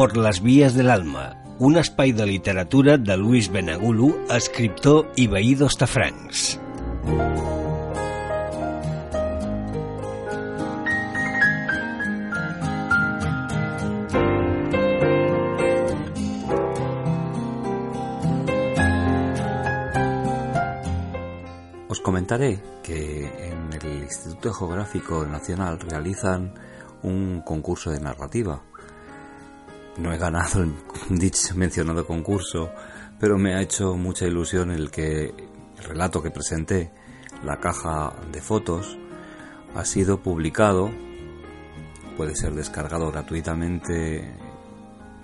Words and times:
por 0.00 0.16
les 0.16 0.38
vies 0.40 0.72
de 0.72 0.80
l'alma, 0.80 1.26
un 1.60 1.74
espai 1.76 2.14
de 2.16 2.24
literatura 2.24 2.94
de 2.96 3.18
Luis 3.20 3.50
Benagulu, 3.52 4.06
escriptor 4.32 5.10
i 5.20 5.26
veí 5.28 5.50
d'Ostafrancs. 5.60 6.54
Os 21.92 22.00
comentaré 22.00 22.54
que 22.82 23.28
en 23.50 23.68
el 23.76 23.86
Instituto 24.00 24.54
Geográfico 24.54 25.26
Nacional 25.26 25.78
realizan 25.78 26.54
un 27.02 27.42
concurso 27.44 27.90
de 27.90 28.00
narrativa. 28.00 28.62
No 30.00 30.12
he 30.12 30.18
ganado 30.18 30.62
el 30.62 30.74
dicho 31.10 31.54
mencionado 31.54 32.06
concurso, 32.06 32.70
pero 33.18 33.36
me 33.36 33.54
ha 33.54 33.60
hecho 33.60 33.94
mucha 33.94 34.26
ilusión 34.26 34.70
el 34.70 34.90
que 34.90 35.26
el 35.26 35.84
relato 35.84 36.22
que 36.22 36.30
presenté, 36.30 36.90
la 37.44 37.58
caja 37.58 38.14
de 38.32 38.40
fotos, 38.40 38.96
ha 39.74 39.84
sido 39.84 40.22
publicado, 40.22 40.90
puede 42.16 42.34
ser 42.34 42.54
descargado 42.54 43.10
gratuitamente 43.12 44.34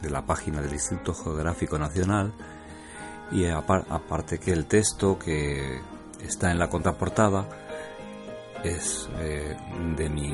de 0.02 0.10
la 0.10 0.24
página 0.24 0.60
del 0.60 0.74
Instituto 0.74 1.14
Geográfico 1.14 1.78
Nacional 1.78 2.32
y 3.32 3.46
aparte 3.46 4.38
que 4.38 4.52
el 4.52 4.66
texto 4.66 5.18
que 5.18 5.80
está 6.22 6.50
en 6.50 6.58
la 6.58 6.68
contraportada 6.68 7.48
es 8.62 9.08
eh, 9.18 9.56
de, 9.96 10.08
mi, 10.08 10.32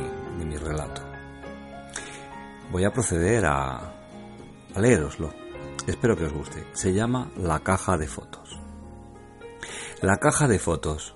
relato. 0.56 1.02
Voy 2.70 2.84
a 2.84 2.92
proceder 2.92 3.46
a 3.46 4.01
leeroslo. 4.80 5.32
Espero 5.86 6.16
que 6.16 6.24
os 6.24 6.32
guste. 6.32 6.64
Se 6.72 6.92
llama 6.92 7.30
La 7.36 7.60
caja 7.60 7.98
de 7.98 8.06
fotos. 8.06 8.58
La 10.00 10.18
caja 10.18 10.48
de 10.48 10.58
fotos. 10.58 11.14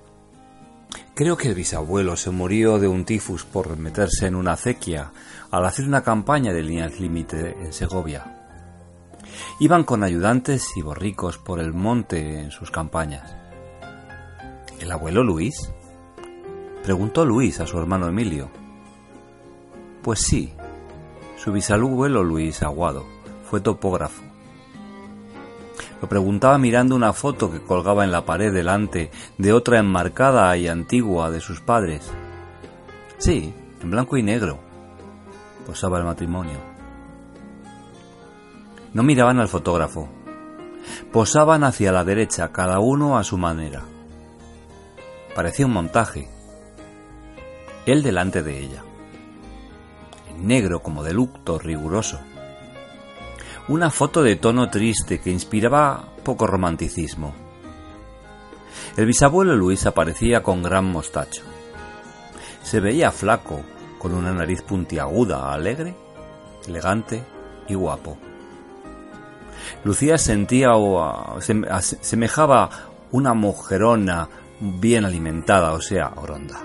Creo 1.14 1.36
que 1.36 1.48
el 1.48 1.54
bisabuelo 1.54 2.16
se 2.16 2.30
murió 2.30 2.78
de 2.78 2.88
un 2.88 3.04
tifus 3.04 3.44
por 3.44 3.76
meterse 3.76 4.26
en 4.26 4.34
una 4.34 4.52
acequia 4.52 5.12
al 5.50 5.64
hacer 5.64 5.86
una 5.86 6.02
campaña 6.02 6.52
de 6.52 6.62
líneas 6.62 7.00
límite 7.00 7.56
en 7.58 7.72
Segovia. 7.72 8.44
Iban 9.60 9.84
con 9.84 10.02
ayudantes 10.02 10.76
y 10.76 10.82
borricos 10.82 11.38
por 11.38 11.60
el 11.60 11.72
monte 11.72 12.40
en 12.40 12.50
sus 12.50 12.70
campañas. 12.70 13.34
¿El 14.78 14.92
abuelo 14.92 15.22
Luis? 15.22 15.72
Preguntó 16.82 17.24
Luis 17.24 17.60
a 17.60 17.66
su 17.66 17.78
hermano 17.78 18.08
Emilio. 18.08 18.50
Pues 20.02 20.20
sí, 20.20 20.52
su 21.36 21.52
bisabuelo 21.52 22.22
Luis 22.22 22.62
Aguado 22.62 23.15
fue 23.48 23.60
topógrafo. 23.60 24.22
Lo 26.00 26.08
preguntaba 26.08 26.58
mirando 26.58 26.94
una 26.94 27.12
foto 27.12 27.50
que 27.50 27.62
colgaba 27.62 28.04
en 28.04 28.12
la 28.12 28.26
pared 28.26 28.52
delante 28.52 29.10
de 29.38 29.52
otra 29.52 29.78
enmarcada 29.78 30.54
y 30.56 30.68
antigua 30.68 31.30
de 31.30 31.40
sus 31.40 31.60
padres. 31.60 32.10
Sí, 33.18 33.54
en 33.82 33.90
blanco 33.90 34.16
y 34.16 34.22
negro. 34.22 34.58
Posaba 35.66 35.98
el 35.98 36.04
matrimonio. 36.04 36.58
No 38.92 39.02
miraban 39.02 39.40
al 39.40 39.48
fotógrafo. 39.48 40.08
Posaban 41.12 41.64
hacia 41.64 41.92
la 41.92 42.04
derecha, 42.04 42.52
cada 42.52 42.78
uno 42.78 43.16
a 43.16 43.24
su 43.24 43.38
manera. 43.38 43.82
Parecía 45.34 45.66
un 45.66 45.72
montaje. 45.72 46.28
Él 47.86 48.02
delante 48.02 48.42
de 48.42 48.58
ella. 48.58 48.82
En 50.30 50.46
negro 50.46 50.80
como 50.80 51.02
de 51.02 51.14
lucto 51.14 51.58
riguroso. 51.58 52.18
Una 53.68 53.90
foto 53.90 54.22
de 54.22 54.36
tono 54.36 54.70
triste 54.70 55.18
que 55.18 55.30
inspiraba 55.30 56.04
poco 56.22 56.46
romanticismo. 56.46 57.34
El 58.96 59.06
bisabuelo 59.06 59.56
Luis 59.56 59.86
aparecía 59.86 60.40
con 60.40 60.62
gran 60.62 60.84
mostacho. 60.84 61.42
Se 62.62 62.78
veía 62.78 63.10
flaco, 63.10 63.62
con 63.98 64.14
una 64.14 64.32
nariz 64.32 64.62
puntiaguda, 64.62 65.52
alegre, 65.52 65.96
elegante 66.68 67.24
y 67.66 67.74
guapo. 67.74 68.16
Lucía 69.82 70.16
sentía 70.16 70.76
o 70.76 71.40
semejaba 71.40 72.70
una 73.10 73.34
mujerona 73.34 74.28
bien 74.60 75.04
alimentada, 75.04 75.72
o 75.72 75.80
sea, 75.80 76.12
Oronda. 76.14 76.60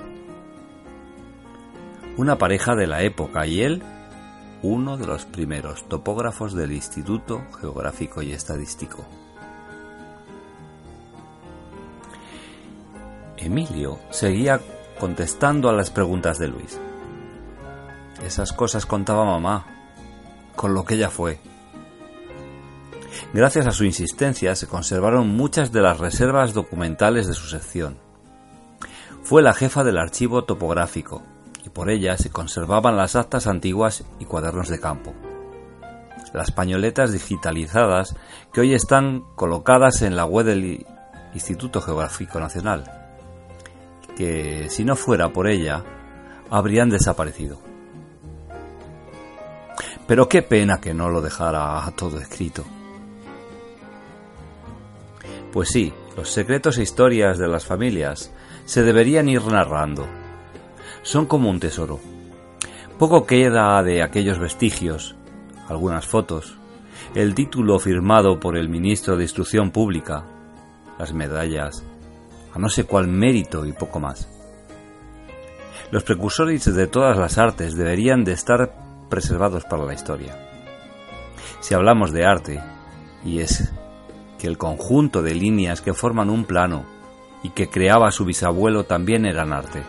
Una 2.17 2.37
pareja 2.37 2.75
de 2.75 2.85
la 2.85 3.01
época 3.01 3.47
y 3.47 3.63
él, 3.63 3.81
uno 4.63 4.97
de 4.97 5.07
los 5.07 5.25
primeros 5.25 5.87
topógrafos 5.87 6.53
del 6.53 6.71
Instituto 6.71 7.41
Geográfico 7.59 8.21
y 8.21 8.31
Estadístico. 8.31 9.05
Emilio 13.37 13.99
seguía 14.11 14.59
contestando 14.99 15.69
a 15.69 15.73
las 15.73 15.89
preguntas 15.89 16.37
de 16.37 16.47
Luis. 16.47 16.79
Esas 18.23 18.53
cosas 18.53 18.85
contaba 18.85 19.25
mamá, 19.25 19.65
con 20.55 20.75
lo 20.75 20.85
que 20.85 20.93
ella 20.93 21.09
fue. 21.09 21.39
Gracias 23.33 23.65
a 23.65 23.71
su 23.71 23.83
insistencia 23.83 24.55
se 24.55 24.67
conservaron 24.67 25.29
muchas 25.29 25.71
de 25.71 25.81
las 25.81 25.99
reservas 25.99 26.53
documentales 26.53 27.27
de 27.27 27.33
su 27.33 27.47
sección. 27.47 27.97
Fue 29.23 29.41
la 29.41 29.53
jefa 29.53 29.83
del 29.83 29.97
archivo 29.97 30.43
topográfico 30.43 31.23
y 31.63 31.69
por 31.69 31.89
ella 31.89 32.17
se 32.17 32.29
conservaban 32.29 32.97
las 32.97 33.15
actas 33.15 33.47
antiguas 33.47 34.03
y 34.19 34.25
cuadernos 34.25 34.69
de 34.69 34.79
campo. 34.79 35.13
Las 36.33 36.51
pañoletas 36.51 37.11
digitalizadas 37.11 38.15
que 38.53 38.61
hoy 38.61 38.73
están 38.73 39.23
colocadas 39.35 40.01
en 40.01 40.15
la 40.15 40.25
web 40.25 40.45
del 40.45 40.85
Instituto 41.33 41.81
Geográfico 41.81 42.39
Nacional, 42.39 42.83
que 44.15 44.69
si 44.69 44.83
no 44.85 44.95
fuera 44.95 45.29
por 45.29 45.47
ella 45.47 45.83
habrían 46.49 46.89
desaparecido. 46.89 47.59
Pero 50.07 50.27
qué 50.27 50.41
pena 50.41 50.81
que 50.81 50.93
no 50.93 51.09
lo 51.09 51.21
dejara 51.21 51.81
todo 51.95 52.19
escrito. 52.19 52.65
Pues 55.51 55.69
sí, 55.69 55.93
los 56.15 56.29
secretos 56.29 56.77
e 56.77 56.83
historias 56.83 57.37
de 57.37 57.47
las 57.47 57.65
familias 57.65 58.31
se 58.65 58.83
deberían 58.83 59.27
ir 59.27 59.45
narrando. 59.45 60.07
Son 61.03 61.25
como 61.25 61.49
un 61.49 61.59
tesoro. 61.59 61.99
Poco 62.99 63.25
queda 63.25 63.81
de 63.81 64.03
aquellos 64.03 64.37
vestigios, 64.37 65.15
algunas 65.67 66.05
fotos, 66.05 66.55
el 67.15 67.33
título 67.33 67.79
firmado 67.79 68.39
por 68.39 68.55
el 68.55 68.69
ministro 68.69 69.17
de 69.17 69.23
Instrucción 69.23 69.71
Pública, 69.71 70.25
las 70.99 71.11
medallas, 71.11 71.83
a 72.53 72.59
no 72.59 72.69
sé 72.69 72.83
cuál 72.83 73.07
mérito 73.07 73.65
y 73.65 73.73
poco 73.73 73.99
más. 73.99 74.29
Los 75.89 76.03
precursores 76.03 76.65
de 76.65 76.87
todas 76.87 77.17
las 77.17 77.39
artes 77.39 77.75
deberían 77.75 78.23
de 78.23 78.33
estar 78.33 78.71
preservados 79.09 79.65
para 79.65 79.83
la 79.83 79.95
historia. 79.95 80.37
Si 81.59 81.73
hablamos 81.73 82.11
de 82.11 82.25
arte, 82.25 82.61
y 83.25 83.39
es 83.39 83.73
que 84.37 84.47
el 84.47 84.59
conjunto 84.59 85.23
de 85.23 85.33
líneas 85.33 85.81
que 85.81 85.93
forman 85.93 86.29
un 86.29 86.45
plano 86.45 86.85
y 87.43 87.49
que 87.49 87.69
creaba 87.69 88.11
su 88.11 88.23
bisabuelo 88.23 88.83
también 88.83 89.25
eran 89.25 89.51
arte. 89.51 89.83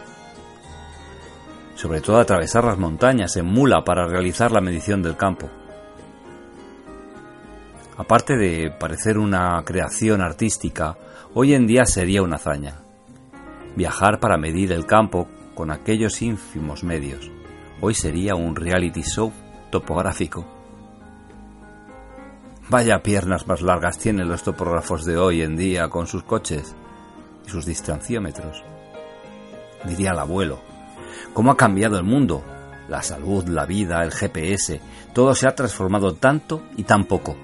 Sobre 1.82 2.00
todo 2.00 2.18
atravesar 2.18 2.62
las 2.62 2.78
montañas 2.78 3.36
en 3.36 3.44
mula 3.44 3.82
para 3.82 4.06
realizar 4.06 4.52
la 4.52 4.60
medición 4.60 5.02
del 5.02 5.16
campo. 5.16 5.50
Aparte 7.96 8.36
de 8.36 8.70
parecer 8.70 9.18
una 9.18 9.60
creación 9.64 10.20
artística, 10.20 10.96
hoy 11.34 11.54
en 11.54 11.66
día 11.66 11.84
sería 11.84 12.22
una 12.22 12.36
hazaña. 12.36 12.76
Viajar 13.74 14.20
para 14.20 14.36
medir 14.36 14.70
el 14.70 14.86
campo 14.86 15.26
con 15.56 15.72
aquellos 15.72 16.22
ínfimos 16.22 16.84
medios. 16.84 17.32
Hoy 17.80 17.94
sería 17.94 18.36
un 18.36 18.54
reality 18.54 19.02
show 19.02 19.32
topográfico. 19.72 20.46
Vaya 22.68 23.02
piernas 23.02 23.48
más 23.48 23.60
largas 23.60 23.98
tienen 23.98 24.28
los 24.28 24.44
topógrafos 24.44 25.04
de 25.04 25.16
hoy 25.16 25.42
en 25.42 25.56
día 25.56 25.88
con 25.88 26.06
sus 26.06 26.22
coches 26.22 26.76
y 27.44 27.50
sus 27.50 27.66
distanciómetros. 27.66 28.62
Diría 29.84 30.12
el 30.12 30.20
abuelo, 30.20 30.60
¿cómo 31.32 31.50
ha 31.50 31.56
cambiado 31.56 31.98
el 31.98 32.04
mundo? 32.04 32.42
La 32.88 33.02
salud, 33.02 33.46
la 33.48 33.66
vida, 33.66 34.02
el 34.02 34.12
GPS, 34.12 34.80
todo 35.12 35.34
se 35.34 35.46
ha 35.46 35.54
transformado 35.54 36.14
tanto 36.14 36.62
y 36.76 36.84
tan 36.84 37.04
poco. 37.04 37.36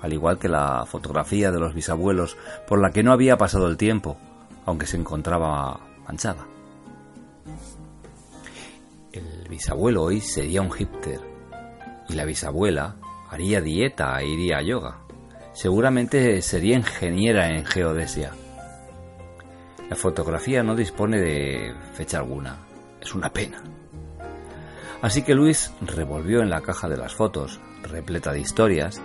Al 0.00 0.12
igual 0.12 0.38
que 0.38 0.48
la 0.48 0.86
fotografía 0.86 1.50
de 1.50 1.58
los 1.58 1.74
bisabuelos 1.74 2.36
por 2.66 2.80
la 2.80 2.90
que 2.90 3.02
no 3.02 3.12
había 3.12 3.36
pasado 3.36 3.68
el 3.68 3.76
tiempo, 3.76 4.16
aunque 4.64 4.86
se 4.86 4.96
encontraba 4.96 5.80
manchada. 6.06 6.46
El 9.12 9.48
bisabuelo 9.48 10.04
hoy 10.04 10.20
sería 10.20 10.62
un 10.62 10.70
hipster 10.70 11.20
y 12.08 12.14
la 12.14 12.24
bisabuela 12.24 12.96
haría 13.30 13.60
dieta 13.60 14.20
e 14.20 14.28
iría 14.28 14.58
a 14.58 14.62
yoga. 14.62 14.98
Seguramente 15.52 16.40
sería 16.42 16.76
ingeniera 16.76 17.50
en 17.50 17.64
geodesia. 17.64 18.32
La 19.88 19.96
fotografía 19.96 20.62
no 20.62 20.76
dispone 20.76 21.18
de 21.18 21.74
fecha 21.94 22.18
alguna. 22.18 22.58
Es 23.00 23.14
una 23.14 23.32
pena. 23.32 23.62
Así 25.00 25.22
que 25.22 25.34
Luis 25.34 25.72
revolvió 25.80 26.42
en 26.42 26.50
la 26.50 26.60
caja 26.60 26.88
de 26.88 26.96
las 26.96 27.14
fotos, 27.14 27.60
repleta 27.82 28.32
de 28.32 28.40
historias. 28.40 29.00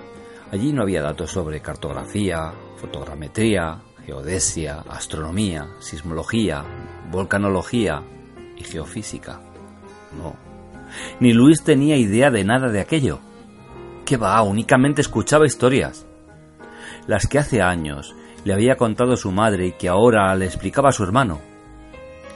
Allí 0.51 0.73
no 0.73 0.81
había 0.81 1.01
datos 1.01 1.31
sobre 1.31 1.61
cartografía, 1.61 2.51
fotogrametría, 2.77 3.81
geodesia, 4.05 4.83
astronomía, 4.89 5.67
sismología, 5.79 6.63
volcanología 7.09 8.03
y 8.57 8.63
geofísica. 8.63 9.39
No. 10.17 10.35
Ni 11.19 11.31
Luis 11.31 11.63
tenía 11.63 11.95
idea 11.95 12.29
de 12.29 12.43
nada 12.43 12.69
de 12.69 12.81
aquello. 12.81 13.19
¿Qué 14.05 14.17
va? 14.17 14.41
Únicamente 14.41 15.01
escuchaba 15.01 15.45
historias. 15.45 16.05
Las 17.07 17.27
que 17.27 17.39
hace 17.39 17.61
años 17.61 18.13
le 18.43 18.53
había 18.53 18.75
contado 18.75 19.15
su 19.15 19.31
madre 19.31 19.67
y 19.67 19.71
que 19.73 19.89
ahora 19.89 20.33
le 20.35 20.45
explicaba 20.45 20.89
a 20.89 20.93
su 20.93 21.03
hermano. 21.03 21.39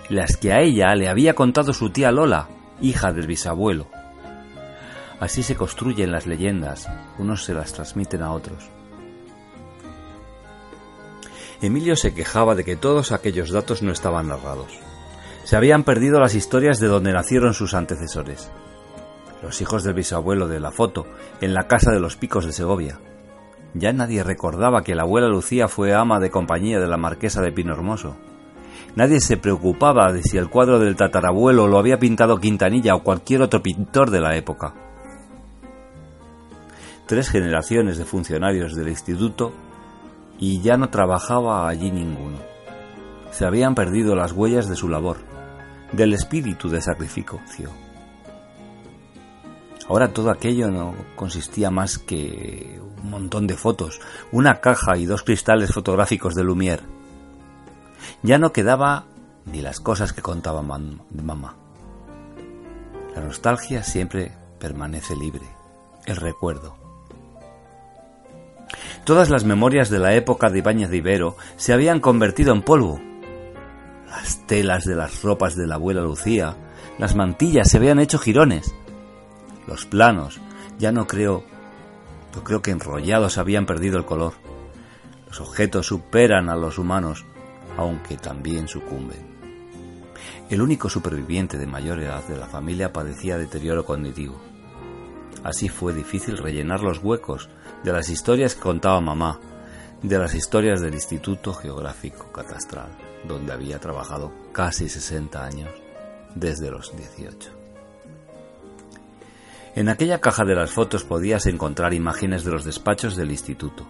Las 0.09 0.37
que 0.37 0.53
a 0.53 0.61
ella 0.61 0.95
le 0.95 1.09
había 1.09 1.33
contado 1.33 1.73
su 1.73 1.89
tía 1.89 2.11
Lola 2.11 2.47
hija 2.81 3.11
del 3.11 3.27
bisabuelo. 3.27 3.87
Así 5.19 5.41
se 5.41 5.55
construyen 5.55 6.11
las 6.11 6.27
leyendas, 6.27 6.87
unos 7.17 7.43
se 7.43 7.53
las 7.53 7.73
transmiten 7.73 8.21
a 8.21 8.31
otros. 8.31 8.69
Emilio 11.59 11.95
se 11.95 12.13
quejaba 12.13 12.53
de 12.53 12.63
que 12.63 12.75
todos 12.75 13.11
aquellos 13.11 13.49
datos 13.49 13.81
no 13.81 13.91
estaban 13.91 14.27
narrados. 14.27 14.79
Se 15.43 15.55
habían 15.55 15.83
perdido 15.83 16.19
las 16.19 16.35
historias 16.35 16.79
de 16.79 16.87
donde 16.87 17.13
nacieron 17.13 17.55
sus 17.55 17.73
antecesores. 17.73 18.51
Los 19.41 19.59
hijos 19.61 19.83
del 19.83 19.95
bisabuelo 19.95 20.47
de 20.47 20.59
la 20.59 20.71
foto, 20.71 21.07
en 21.41 21.53
la 21.53 21.67
casa 21.67 21.91
de 21.91 21.99
los 21.99 22.15
picos 22.15 22.45
de 22.45 22.53
Segovia. 22.53 22.99
Ya 23.79 23.93
nadie 23.93 24.23
recordaba 24.23 24.81
que 24.81 24.95
la 24.95 25.03
abuela 25.03 25.27
Lucía 25.27 25.67
fue 25.67 25.93
ama 25.93 26.19
de 26.19 26.31
compañía 26.31 26.79
de 26.79 26.87
la 26.87 26.97
marquesa 26.97 27.41
de 27.41 27.51
Pino 27.51 27.73
Hermoso 27.73 28.15
Nadie 28.97 29.19
se 29.21 29.37
preocupaba 29.37 30.11
de 30.11 30.23
si 30.23 30.37
el 30.37 30.49
cuadro 30.49 30.79
del 30.79 30.95
tatarabuelo 30.95 31.67
lo 31.67 31.77
había 31.77 31.99
pintado 31.99 32.39
Quintanilla 32.39 32.95
o 32.95 33.03
cualquier 33.03 33.43
otro 33.43 33.61
pintor 33.61 34.09
de 34.09 34.19
la 34.19 34.35
época. 34.35 34.73
Tres 37.05 37.29
generaciones 37.29 37.99
de 37.99 38.05
funcionarios 38.05 38.75
del 38.75 38.89
instituto 38.89 39.53
y 40.39 40.61
ya 40.61 40.77
no 40.77 40.89
trabajaba 40.89 41.69
allí 41.69 41.91
ninguno. 41.91 42.39
Se 43.29 43.45
habían 43.45 43.75
perdido 43.75 44.15
las 44.15 44.31
huellas 44.31 44.67
de 44.67 44.75
su 44.75 44.89
labor, 44.89 45.17
del 45.91 46.15
espíritu 46.15 46.67
de 46.67 46.81
sacrificio. 46.81 47.69
Ahora 49.87 50.13
todo 50.13 50.29
aquello 50.29 50.69
no 50.69 50.95
consistía 51.15 51.71
más 51.71 51.97
que 51.97 52.79
un 53.03 53.09
montón 53.09 53.47
de 53.47 53.55
fotos, 53.55 54.01
una 54.31 54.59
caja 54.59 54.97
y 54.97 55.05
dos 55.05 55.23
cristales 55.23 55.73
fotográficos 55.73 56.35
de 56.35 56.43
Lumière 56.43 56.81
ya 58.23 58.37
no 58.37 58.51
quedaba 58.51 59.05
ni 59.45 59.61
las 59.61 59.79
cosas 59.79 60.13
que 60.13 60.21
contaba 60.21 60.61
mamá. 60.61 61.55
La 63.15 63.21
nostalgia 63.21 63.83
siempre 63.83 64.31
permanece 64.59 65.15
libre, 65.15 65.45
el 66.05 66.17
recuerdo. 66.17 66.75
Todas 69.05 69.29
las 69.29 69.45
memorias 69.45 69.89
de 69.89 69.99
la 69.99 70.13
época 70.13 70.49
de 70.49 70.59
Ibáñez 70.59 70.89
de 70.89 70.97
Ibero 70.97 71.37
se 71.55 71.73
habían 71.73 72.01
convertido 72.01 72.53
en 72.53 72.61
polvo. 72.61 72.99
Las 74.07 74.45
telas 74.45 74.83
de 74.83 74.95
las 74.95 75.21
ropas 75.23 75.55
de 75.55 75.67
la 75.67 75.75
abuela 75.75 76.01
Lucía, 76.01 76.55
las 76.97 77.15
mantillas 77.15 77.69
se 77.69 77.77
habían 77.77 77.99
hecho 77.99 78.19
jirones. 78.19 78.73
Los 79.67 79.85
planos, 79.85 80.39
ya 80.79 80.91
no 80.91 81.07
creo, 81.07 81.43
yo 82.33 82.43
creo 82.43 82.61
que 82.61 82.71
enrollados 82.71 83.37
habían 83.37 83.65
perdido 83.65 83.97
el 83.97 84.05
color. 84.05 84.33
Los 85.27 85.41
objetos 85.41 85.87
superan 85.87 86.49
a 86.49 86.55
los 86.55 86.77
humanos, 86.77 87.25
aunque 87.75 88.15
también 88.15 88.67
sucumben. 88.67 89.37
El 90.49 90.61
único 90.61 90.89
superviviente 90.89 91.57
de 91.57 91.67
mayor 91.67 91.99
edad 91.99 92.23
de 92.25 92.37
la 92.37 92.47
familia 92.47 92.93
padecía 92.93 93.37
deterioro 93.37 93.85
cognitivo. 93.85 94.39
Así 95.43 95.67
fue 95.67 95.93
difícil 95.93 96.37
rellenar 96.37 96.81
los 96.81 97.03
huecos 97.03 97.49
de 97.83 97.91
las 97.91 98.09
historias 98.09 98.55
que 98.55 98.61
contaba 98.61 99.01
mamá, 99.01 99.39
de 100.01 100.17
las 100.17 100.33
historias 100.33 100.79
del 100.79 100.93
Instituto 100.93 101.53
Geográfico 101.53 102.31
Catastral, 102.31 102.89
donde 103.27 103.51
había 103.51 103.79
trabajado 103.79 104.31
casi 104.53 104.87
60 104.87 105.43
años, 105.43 105.69
desde 106.35 106.71
los 106.71 106.95
18. 106.95 107.56
En 109.77 109.89
aquella 109.89 110.19
caja 110.21 110.43
de 110.43 110.55
las 110.55 110.71
fotos 110.71 111.03
podías 111.03 111.45
encontrar 111.45 111.93
imágenes 111.93 112.43
de 112.43 112.49
los 112.49 112.65
despachos 112.65 113.15
del 113.15 113.29
instituto, 113.29 113.85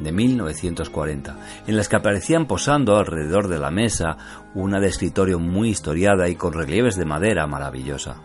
de 0.00 0.10
1940, 0.10 1.38
en 1.68 1.76
las 1.76 1.88
que 1.88 1.94
aparecían 1.94 2.48
posando 2.48 2.96
alrededor 2.96 3.46
de 3.46 3.60
la 3.60 3.70
mesa 3.70 4.16
una 4.54 4.80
de 4.80 4.88
escritorio 4.88 5.38
muy 5.38 5.68
historiada 5.68 6.28
y 6.28 6.34
con 6.34 6.52
relieves 6.52 6.96
de 6.96 7.04
madera 7.04 7.46
maravillosa. 7.46 8.16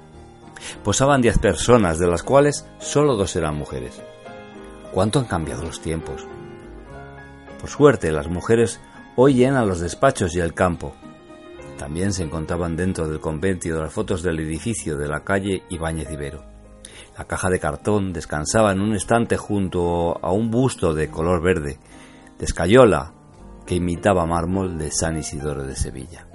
Posaban 0.84 1.22
diez 1.22 1.38
personas, 1.38 2.00
de 2.00 2.08
las 2.08 2.24
cuales 2.24 2.66
solo 2.80 3.16
dos 3.16 3.36
eran 3.36 3.56
mujeres. 3.56 4.02
¿Cuánto 4.92 5.20
han 5.20 5.26
cambiado 5.26 5.66
los 5.66 5.82
tiempos? 5.82 6.26
Por 7.60 7.70
suerte, 7.70 8.12
las 8.12 8.30
mujeres 8.30 8.80
hoy 9.16 9.36
llenan 9.36 9.68
los 9.68 9.80
despachos 9.80 10.36
y 10.36 10.40
el 10.40 10.56
campo. 10.56 10.96
También 11.78 12.14
se 12.14 12.24
encontraban 12.24 12.76
dentro 12.76 13.08
del 13.08 13.20
convento 13.20 13.80
las 13.80 13.94
fotos 13.94 14.24
del 14.24 14.40
edificio 14.40 14.98
de 14.98 15.08
la 15.08 15.24
calle 15.24 15.62
Ibáñez 15.70 16.10
Ibero. 16.10 16.59
La 17.18 17.26
caja 17.26 17.50
de 17.50 17.60
cartón 17.60 18.14
descansaba 18.14 18.72
en 18.72 18.82
un 18.82 18.96
estante 18.96 19.38
junto 19.38 20.24
a 20.24 20.32
un 20.32 20.50
busto 20.50 20.94
de 20.94 21.10
color 21.10 21.42
verde, 21.42 21.80
de 22.38 22.46
escayola, 22.46 23.14
que 23.66 23.76
imitaba 23.76 24.26
mármol 24.26 24.78
de 24.78 24.92
San 24.92 25.18
Isidoro 25.18 25.64
de 25.64 25.76
Sevilla. 25.76 26.26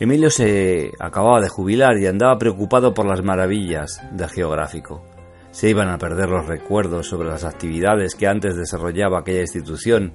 Emilio 0.00 0.30
se 0.30 0.92
acababa 1.00 1.40
de 1.40 1.48
jubilar 1.48 1.98
y 1.98 2.06
andaba 2.06 2.38
preocupado 2.38 2.94
por 2.94 3.06
las 3.06 3.22
maravillas 3.22 4.00
del 4.12 4.28
geográfico. 4.28 5.02
Se 5.50 5.68
iban 5.68 5.88
a 5.88 5.98
perder 5.98 6.28
los 6.28 6.46
recuerdos 6.46 7.08
sobre 7.08 7.28
las 7.28 7.44
actividades 7.44 8.14
que 8.14 8.26
antes 8.26 8.56
desarrollaba 8.56 9.20
aquella 9.20 9.40
institución 9.40 10.12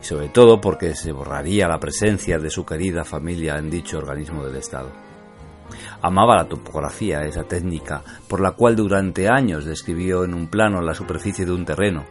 y 0.00 0.04
sobre 0.04 0.28
todo 0.28 0.60
porque 0.60 0.94
se 0.94 1.12
borraría 1.12 1.68
la 1.68 1.80
presencia 1.80 2.38
de 2.38 2.50
su 2.50 2.66
querida 2.66 3.04
familia 3.04 3.56
en 3.56 3.70
dicho 3.70 3.98
organismo 3.98 4.44
del 4.44 4.56
Estado. 4.56 4.90
Amaba 6.02 6.34
la 6.34 6.48
topografía, 6.48 7.22
esa 7.22 7.44
técnica 7.44 8.02
por 8.26 8.40
la 8.40 8.50
cual 8.50 8.74
durante 8.74 9.28
años 9.28 9.64
describió 9.64 10.24
en 10.24 10.34
un 10.34 10.48
plano 10.48 10.82
la 10.82 10.94
superficie 10.94 11.46
de 11.46 11.52
un 11.52 11.64
terreno. 11.64 12.04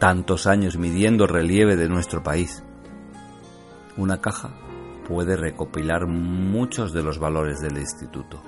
Tantos 0.00 0.48
años 0.48 0.76
midiendo 0.76 1.24
el 1.24 1.30
relieve 1.30 1.76
de 1.76 1.88
nuestro 1.88 2.24
país. 2.24 2.64
Una 3.96 4.20
caja 4.20 4.50
puede 5.06 5.36
recopilar 5.36 6.08
muchos 6.08 6.92
de 6.92 7.04
los 7.04 7.20
valores 7.20 7.60
del 7.60 7.78
instituto. 7.78 8.42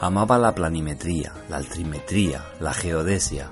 Amaba 0.00 0.38
la 0.38 0.54
planimetría, 0.54 1.32
la 1.48 1.56
altimetría, 1.56 2.44
la 2.60 2.74
geodesia. 2.74 3.50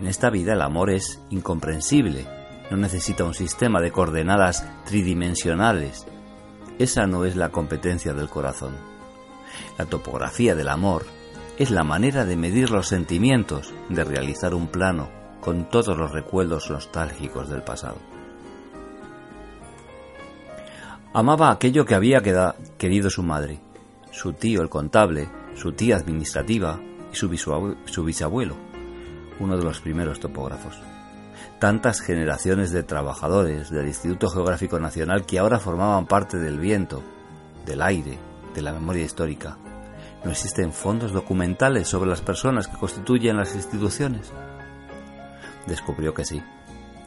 En 0.00 0.06
esta 0.08 0.30
vida 0.30 0.54
el 0.54 0.62
amor 0.62 0.90
es 0.90 1.20
incomprensible, 1.30 2.26
no 2.70 2.76
necesita 2.76 3.24
un 3.24 3.34
sistema 3.34 3.80
de 3.80 3.92
coordenadas 3.92 4.66
tridimensionales, 4.84 6.06
esa 6.78 7.06
no 7.06 7.24
es 7.24 7.36
la 7.36 7.50
competencia 7.50 8.14
del 8.14 8.28
corazón. 8.28 8.76
La 9.76 9.86
topografía 9.86 10.54
del 10.54 10.68
amor 10.68 11.04
es 11.58 11.70
la 11.70 11.82
manera 11.82 12.24
de 12.24 12.36
medir 12.36 12.70
los 12.70 12.86
sentimientos, 12.86 13.72
de 13.88 14.04
realizar 14.04 14.54
un 14.54 14.68
plano 14.68 15.10
con 15.40 15.68
todos 15.68 15.96
los 15.96 16.12
recuerdos 16.12 16.70
nostálgicos 16.70 17.48
del 17.48 17.62
pasado. 17.62 17.96
Amaba 21.12 21.50
aquello 21.50 21.84
que 21.84 21.94
había 21.94 22.22
querido 22.76 23.10
su 23.10 23.22
madre, 23.22 23.60
su 24.12 24.34
tío 24.34 24.62
el 24.62 24.68
contable, 24.68 25.28
su 25.54 25.72
tía 25.72 25.96
administrativa 25.96 26.78
y 27.12 27.16
su, 27.16 27.28
bisabuelo, 28.04 28.56
uno 29.40 29.56
de 29.56 29.64
los 29.64 29.80
primeros 29.80 30.20
topógrafos 30.20 30.78
tantas 31.58 32.00
generaciones 32.00 32.70
de 32.70 32.82
trabajadores 32.82 33.70
del 33.70 33.88
Instituto 33.88 34.28
Geográfico 34.28 34.78
Nacional 34.78 35.26
que 35.26 35.38
ahora 35.38 35.58
formaban 35.58 36.06
parte 36.06 36.38
del 36.38 36.58
viento, 36.58 37.02
del 37.66 37.82
aire, 37.82 38.18
de 38.54 38.62
la 38.62 38.72
memoria 38.72 39.04
histórica. 39.04 39.58
¿No 40.24 40.30
existen 40.30 40.72
fondos 40.72 41.12
documentales 41.12 41.88
sobre 41.88 42.10
las 42.10 42.20
personas 42.20 42.66
que 42.66 42.76
constituyen 42.76 43.36
las 43.36 43.54
instituciones? 43.54 44.32
Descubrió 45.66 46.14
que 46.14 46.24
sí. 46.24 46.42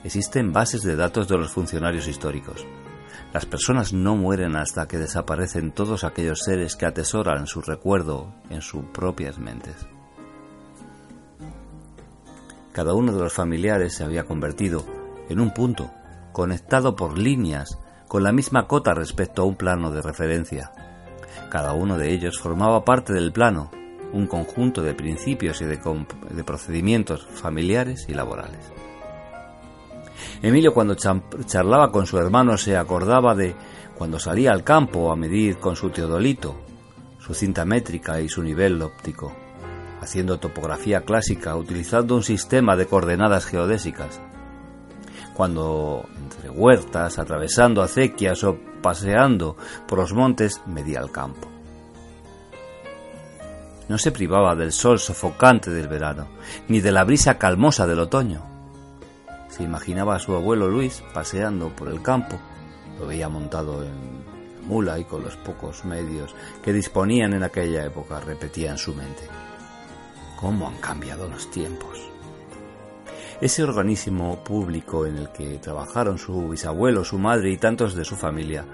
Existen 0.04 0.54
bases 0.54 0.82
de 0.84 0.96
datos 0.96 1.28
de 1.28 1.38
los 1.38 1.52
funcionarios 1.52 2.08
históricos. 2.08 2.66
Las 3.34 3.46
personas 3.46 3.94
no 3.94 4.16
mueren 4.16 4.56
hasta 4.56 4.88
que 4.88 4.98
desaparecen 4.98 5.72
todos 5.72 6.04
aquellos 6.04 6.40
seres 6.44 6.76
que 6.76 6.86
atesoran 6.86 7.48
su 7.48 7.62
recuerdo 7.62 8.34
en 8.50 8.62
sus 8.62 8.84
propias 8.86 9.38
mentes. 9.40 9.76
Cada 12.74 12.94
uno 12.94 13.12
de 13.14 13.20
los 13.20 13.34
familiares 13.34 13.96
se 13.96 14.04
había 14.04 14.24
convertido 14.24 14.86
en 15.30 15.40
un 15.40 15.54
punto, 15.54 15.92
conectado 16.32 16.96
por 16.96 17.18
líneas, 17.18 17.78
con 18.08 18.24
la 18.24 18.32
misma 18.32 18.68
cota 18.68 18.94
respecto 18.94 19.42
a 19.42 19.46
un 19.46 19.56
plano 19.56 19.92
de 19.92 20.02
referencia. 20.02 20.72
Cada 21.50 21.74
uno 21.74 21.98
de 21.98 22.12
ellos 22.12 22.40
formaba 22.40 22.86
parte 22.86 23.14
del 23.14 23.32
plano, 23.32 23.72
un 24.14 24.28
conjunto 24.28 24.82
de 24.82 24.94
principios 24.94 25.62
y 25.62 25.66
de, 25.66 26.44
procedimientos 26.46 27.26
familiares 27.34 28.06
y 28.08 28.14
laborales. 28.14 28.72
Emilio 30.42 30.74
cuando 30.74 30.96
charlaba 30.96 31.92
con 31.92 32.06
su 32.06 32.18
hermano 32.18 32.58
se 32.58 32.78
acordaba 32.78 33.36
de 33.36 33.56
cuando 33.98 34.20
salía 34.20 34.52
al 34.52 34.64
campo 34.64 35.12
a 35.12 35.16
medir 35.16 35.58
con 35.58 35.76
su 35.76 35.90
teodolito, 35.90 36.56
su 37.20 37.34
cinta 37.34 37.66
métrica 37.66 38.20
y 38.20 38.30
su 38.30 38.42
nivel 38.42 38.82
óptico, 38.82 39.32
haciendo 40.02 40.40
topografía 40.40 41.02
clásica 41.02 41.56
utilizando 41.56 42.16
un 42.16 42.24
sistema 42.24 42.76
de 42.76 42.88
coordenadas 42.88 43.46
geodésicas. 43.46 44.20
Cuando 45.36 46.06
entre 46.18 46.50
huertas, 46.50 47.20
atravesando 47.20 47.82
acequias 47.82 48.44
o 48.44 48.58
paseando 48.82 49.56
por 49.88 50.00
los 50.00 50.14
montes 50.14 50.62
medía 50.66 51.00
el 51.00 51.12
campo. 51.12 51.48
No 53.88 53.98
se 53.98 54.12
privaba 54.12 54.56
del 54.56 54.72
sol 54.72 55.00
sofocante 55.00 55.70
del 55.70 55.88
verano, 55.88 56.28
ni 56.68 56.80
de 56.80 56.92
la 56.92 57.04
brisa 57.04 57.38
calmosa 57.38 57.86
del 57.86 58.00
otoño. 58.00 58.42
Se 59.50 59.64
imaginaba 59.64 60.16
a 60.16 60.20
su 60.20 60.34
abuelo 60.34 60.68
Luis 60.68 61.04
paseando 61.14 61.70
por 61.76 61.90
el 61.90 62.02
campo. 62.02 62.40
Lo 63.00 63.06
veía 63.06 63.30
montado 63.30 63.84
en 63.84 64.24
mula 64.68 64.98
y 64.98 65.04
con 65.04 65.24
los 65.24 65.36
pocos 65.38 65.86
medios 65.86 66.34
que 66.64 66.74
disponían 66.74 67.34
en 67.34 67.44
aquella 67.44 67.86
época, 67.86 68.20
repetía 68.22 68.72
en 68.72 68.78
su 68.78 68.96
mente. 68.96 69.24
¿Cómo 70.42 70.68
han 70.68 70.78
cambiado 70.78 71.30
los 71.30 71.52
tiempos? 71.52 72.00
Ese 73.40 73.64
organismo 73.64 74.44
público 74.44 75.06
en 75.06 75.20
el 75.20 75.30
que 75.30 75.60
trabajaron 75.60 76.18
su 76.18 76.50
bisabuelo, 76.50 77.06
su 77.06 77.20
madre 77.20 77.52
y 77.52 77.58
tantos 77.58 77.94
de 77.94 78.04
su 78.04 78.16
familia, 78.16 78.66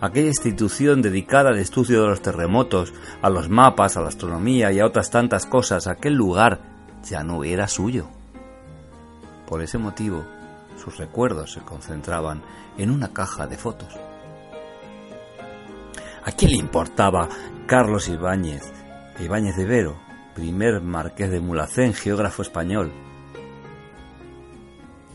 aquella 0.00 0.28
institución 0.28 1.02
dedicada 1.02 1.50
al 1.50 1.58
estudio 1.58 2.02
de 2.02 2.08
los 2.08 2.22
terremotos, 2.22 2.94
a 3.22 3.28
los 3.28 3.48
mapas, 3.48 3.96
a 3.96 4.02
la 4.02 4.08
astronomía 4.08 4.70
y 4.70 4.78
a 4.78 4.86
otras 4.86 5.10
tantas 5.10 5.46
cosas, 5.46 5.88
aquel 5.88 6.14
lugar 6.14 6.60
ya 7.02 7.24
no 7.24 7.42
era 7.42 7.66
suyo. 7.66 8.06
Por 9.48 9.62
ese 9.62 9.78
motivo, 9.78 10.24
sus 10.76 10.96
recuerdos 10.96 11.54
se 11.54 11.60
concentraban 11.60 12.40
en 12.78 12.90
una 12.90 13.12
caja 13.12 13.48
de 13.48 13.58
fotos. 13.58 13.92
¿A 16.24 16.30
quién 16.32 16.52
le 16.52 16.58
importaba 16.58 17.28
Carlos 17.66 18.08
Ibáñez, 18.08 18.72
Ibáñez 19.18 19.56
de 19.56 19.64
Vero, 19.64 20.05
primer 20.36 20.82
marqués 20.82 21.30
de 21.30 21.40
Mulacén, 21.40 21.94
geógrafo 21.94 22.42
español? 22.42 22.92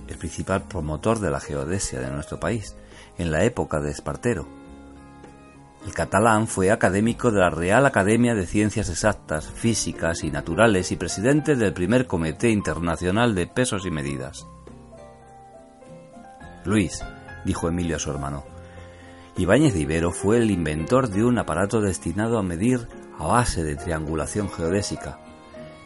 El 0.07 0.17
principal 0.17 0.63
promotor 0.63 1.19
de 1.19 1.29
la 1.29 1.39
geodesia 1.39 1.99
de 1.99 2.09
nuestro 2.09 2.39
país, 2.39 2.75
en 3.19 3.31
la 3.31 3.43
época 3.43 3.79
de 3.79 3.91
Espartero. 3.91 4.47
El 5.85 5.93
catalán 5.93 6.47
fue 6.47 6.71
académico 6.71 7.29
de 7.29 7.39
la 7.39 7.51
Real 7.51 7.85
Academia 7.85 8.33
de 8.33 8.47
Ciencias 8.47 8.89
Exactas, 8.89 9.47
Físicas 9.47 10.23
y 10.23 10.31
Naturales 10.31 10.91
y 10.91 10.95
presidente 10.95 11.55
del 11.55 11.71
primer 11.71 12.07
Comité 12.07 12.49
Internacional 12.49 13.35
de 13.35 13.45
Pesos 13.45 13.85
y 13.85 13.91
Medidas. 13.91 14.47
Luis, 16.65 17.03
dijo 17.45 17.69
Emilio 17.69 17.97
a 17.97 17.99
su 17.99 18.09
hermano, 18.09 18.43
Ibáñez 19.37 19.75
de 19.75 19.81
Ibero 19.81 20.11
fue 20.11 20.37
el 20.37 20.49
inventor 20.49 21.09
de 21.09 21.23
un 21.23 21.37
aparato 21.37 21.79
destinado 21.79 22.39
a 22.39 22.43
medir 22.43 22.87
a 23.21 23.27
base 23.27 23.63
de 23.63 23.75
triangulación 23.75 24.49
geodésica. 24.49 25.19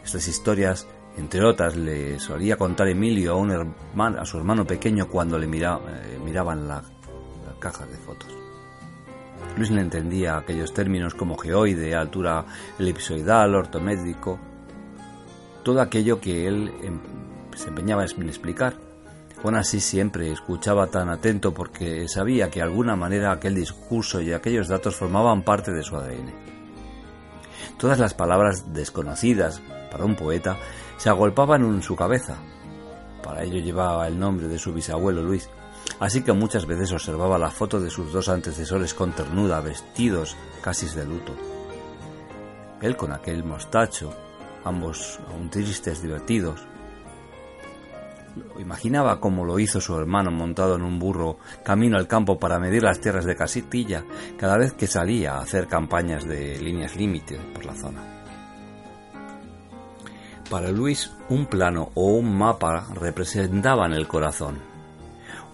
Estas 0.04 0.26
historias, 0.28 0.86
entre 1.16 1.44
otras, 1.44 1.76
le 1.76 2.18
solía 2.18 2.56
contar 2.56 2.88
Emilio 2.88 3.32
a, 3.32 3.36
un 3.36 3.50
hermano, 3.50 4.20
a 4.20 4.24
su 4.24 4.38
hermano 4.38 4.66
pequeño 4.66 5.08
cuando 5.08 5.38
le 5.38 5.46
eh, 5.46 6.18
miraban 6.24 6.66
la, 6.66 6.76
la 6.76 7.58
caja 7.58 7.86
de 7.86 7.96
fotos. 7.96 8.28
Luis 9.56 9.70
le 9.70 9.80
entendía 9.80 10.38
aquellos 10.38 10.72
términos 10.72 11.14
como 11.14 11.36
geoide, 11.36 11.94
altura 11.94 12.44
elipsoidal, 12.78 13.54
ortométrico, 13.54 14.38
todo 15.62 15.80
aquello 15.80 16.20
que 16.20 16.46
él 16.46 16.72
em, 16.82 16.98
se 17.54 17.68
empeñaba 17.68 18.04
en 18.04 18.28
explicar 18.28 18.86
Juan 19.42 19.56
así 19.56 19.80
siempre 19.80 20.32
escuchaba 20.32 20.86
tan 20.86 21.10
atento 21.10 21.52
porque 21.52 22.08
sabía 22.08 22.50
que 22.50 22.60
de 22.60 22.64
alguna 22.64 22.96
manera 22.96 23.32
aquel 23.32 23.54
discurso 23.54 24.20
y 24.20 24.32
aquellos 24.32 24.68
datos 24.68 24.96
formaban 24.96 25.42
parte 25.42 25.72
de 25.72 25.82
su 25.82 25.96
ADN. 25.96 26.55
Todas 27.78 27.98
las 27.98 28.14
palabras 28.14 28.72
desconocidas 28.72 29.60
para 29.90 30.04
un 30.04 30.16
poeta 30.16 30.56
se 30.96 31.10
agolpaban 31.10 31.62
en 31.64 31.82
su 31.82 31.94
cabeza. 31.94 32.36
Para 33.22 33.42
ello 33.42 33.58
llevaba 33.58 34.08
el 34.08 34.18
nombre 34.18 34.48
de 34.48 34.58
su 34.58 34.72
bisabuelo 34.72 35.22
Luis, 35.22 35.50
así 36.00 36.22
que 36.22 36.32
muchas 36.32 36.66
veces 36.66 36.92
observaba 36.92 37.38
la 37.38 37.50
foto 37.50 37.78
de 37.80 37.90
sus 37.90 38.12
dos 38.12 38.28
antecesores 38.28 38.94
con 38.94 39.12
ternura, 39.12 39.60
vestidos 39.60 40.36
casi 40.62 40.86
de 40.94 41.04
luto. 41.04 41.32
Él 42.80 42.96
con 42.96 43.12
aquel 43.12 43.44
mostacho, 43.44 44.14
ambos 44.64 45.18
aún 45.30 45.50
tristes, 45.50 46.02
divertidos, 46.02 46.66
imaginaba 48.58 49.20
como 49.20 49.44
lo 49.44 49.58
hizo 49.58 49.80
su 49.80 49.96
hermano 49.96 50.30
montado 50.30 50.76
en 50.76 50.82
un 50.82 50.98
burro 50.98 51.38
camino 51.64 51.96
al 51.96 52.08
campo 52.08 52.38
para 52.38 52.58
medir 52.58 52.82
las 52.82 53.00
tierras 53.00 53.24
de 53.24 53.36
Casitilla 53.36 54.04
cada 54.38 54.56
vez 54.56 54.72
que 54.72 54.86
salía 54.86 55.34
a 55.34 55.40
hacer 55.40 55.66
campañas 55.66 56.26
de 56.26 56.58
líneas 56.60 56.96
límite 56.96 57.38
por 57.54 57.64
la 57.64 57.74
zona. 57.74 58.16
Para 60.50 60.70
Luis, 60.70 61.12
un 61.28 61.46
plano 61.46 61.90
o 61.94 62.06
un 62.10 62.36
mapa 62.36 62.86
representaban 62.94 63.92
el 63.92 64.06
corazón. 64.06 64.58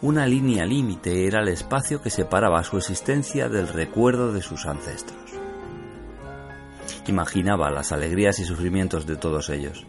Una 0.02 0.26
línea 0.26 0.66
límite 0.66 1.26
era 1.26 1.40
el 1.40 1.48
espacio 1.48 2.02
que 2.02 2.10
separaba 2.10 2.62
su 2.62 2.76
existencia 2.76 3.48
del 3.48 3.68
recuerdo 3.68 4.32
de 4.32 4.42
sus 4.42 4.66
ancestros. 4.66 5.16
Imaginaba 7.06 7.70
las 7.70 7.92
alegrías 7.92 8.38
y 8.38 8.44
sufrimientos 8.44 9.06
de 9.06 9.16
todos 9.16 9.48
ellos. 9.48 9.86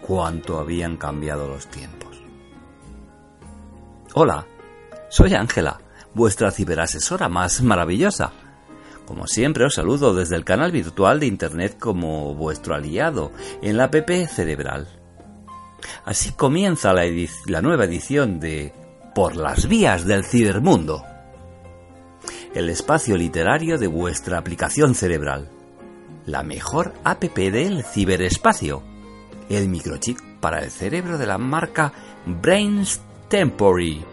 Cuánto 0.00 0.60
habían 0.60 0.96
cambiado 0.96 1.48
los 1.48 1.66
tiempos. 1.66 2.05
Hola, 4.18 4.46
soy 5.10 5.34
Ángela, 5.34 5.78
vuestra 6.14 6.50
ciberasesora 6.50 7.28
más 7.28 7.60
maravillosa. 7.60 8.32
Como 9.04 9.26
siempre 9.26 9.66
os 9.66 9.74
saludo 9.74 10.14
desde 10.14 10.36
el 10.36 10.44
canal 10.46 10.72
virtual 10.72 11.20
de 11.20 11.26
Internet 11.26 11.76
como 11.78 12.34
vuestro 12.34 12.74
aliado 12.74 13.30
en 13.60 13.76
la 13.76 13.84
app 13.84 14.10
Cerebral. 14.26 14.88
Así 16.06 16.32
comienza 16.32 16.94
la, 16.94 17.60
nueva 17.60 17.84
edición 17.84 18.40
de 18.40 18.72
Por 19.14 19.36
las 19.36 19.68
vías 19.68 20.06
del 20.06 20.24
cibermundo. 20.24 21.04
El 22.54 22.70
espacio 22.70 23.18
literario 23.18 23.76
de 23.76 23.86
vuestra 23.86 24.38
aplicación 24.38 24.94
cerebral. 24.94 25.50
La 26.24 26.42
mejor 26.42 26.94
app 27.04 27.22
del 27.22 27.84
ciberespacio. 27.84 28.82
El 29.50 29.68
microchip 29.68 30.18
para 30.40 30.64
el 30.64 30.70
cerebro 30.70 31.18
de 31.18 31.26
la 31.26 31.36
marca 31.36 31.92
Brains 32.24 33.02
Temporary. 33.28 34.04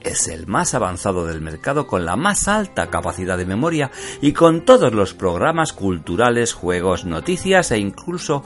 Es 0.00 0.28
el 0.28 0.46
más 0.46 0.74
avanzado 0.74 1.26
del 1.26 1.40
mercado 1.40 1.86
con 1.86 2.04
la 2.04 2.16
más 2.16 2.46
alta 2.46 2.88
capacidad 2.88 3.36
de 3.36 3.46
memoria 3.46 3.90
y 4.20 4.32
con 4.32 4.64
todos 4.64 4.92
los 4.92 5.14
programas 5.14 5.72
culturales, 5.72 6.52
juegos, 6.52 7.04
noticias 7.04 7.72
e 7.72 7.78
incluso 7.78 8.44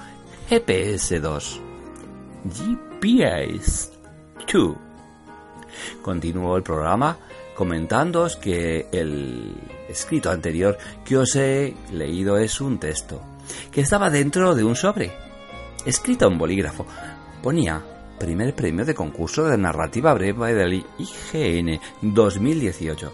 GPS 0.48 1.20
2. 1.20 1.60
GPS 2.52 3.92
2. 4.52 4.76
Continuó 6.00 6.56
el 6.56 6.62
programa 6.62 7.18
comentándoos 7.54 8.36
que 8.36 8.88
el 8.90 9.54
escrito 9.88 10.30
anterior 10.30 10.78
que 11.04 11.18
os 11.18 11.36
he 11.36 11.74
leído 11.92 12.38
es 12.38 12.60
un 12.60 12.78
texto 12.78 13.20
que 13.70 13.82
estaba 13.82 14.10
dentro 14.10 14.54
de 14.54 14.64
un 14.64 14.74
sobre, 14.74 15.12
escrito 15.84 16.26
en 16.26 16.38
bolígrafo. 16.38 16.86
Ponía 17.42 17.82
primer 18.18 18.54
premio 18.54 18.84
de 18.84 18.94
concurso 18.94 19.44
de 19.44 19.58
narrativa 19.58 20.14
breve 20.14 20.54
del 20.54 20.84
IGN 20.98 21.80
2018. 22.02 23.12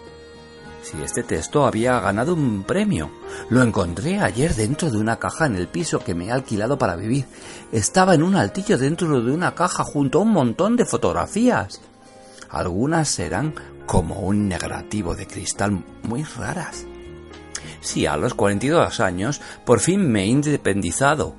Si 0.81 1.01
este 1.01 1.23
texto 1.23 1.65
había 1.65 1.99
ganado 1.99 2.33
un 2.33 2.63
premio. 2.63 3.11
Lo 3.49 3.61
encontré 3.61 4.19
ayer 4.19 4.55
dentro 4.55 4.89
de 4.89 4.97
una 4.97 5.17
caja 5.17 5.45
en 5.45 5.55
el 5.55 5.67
piso 5.67 5.99
que 5.99 6.15
me 6.15 6.27
he 6.27 6.31
alquilado 6.31 6.77
para 6.77 6.95
vivir. 6.95 7.25
Estaba 7.71 8.15
en 8.15 8.23
un 8.23 8.35
altillo 8.35 8.77
dentro 8.77 9.21
de 9.21 9.31
una 9.31 9.53
caja 9.55 9.83
junto 9.83 10.19
a 10.19 10.21
un 10.21 10.31
montón 10.31 10.77
de 10.77 10.85
fotografías. 10.85 11.81
Algunas 12.49 13.19
eran 13.19 13.53
como 13.85 14.21
un 14.21 14.47
negativo 14.47 15.15
de 15.15 15.27
cristal 15.27 15.83
muy 16.03 16.23
raras. 16.23 16.85
Sí, 17.81 18.05
a 18.05 18.17
los 18.17 18.33
42 18.33 18.99
años 18.99 19.41
por 19.65 19.79
fin 19.79 20.09
me 20.09 20.23
he 20.23 20.27
independizado 20.27 21.35